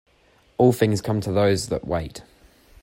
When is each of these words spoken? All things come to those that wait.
All 0.57 0.73
things 0.73 0.99
come 0.99 1.21
to 1.21 1.31
those 1.31 1.67
that 1.67 1.85
wait. 1.85 2.23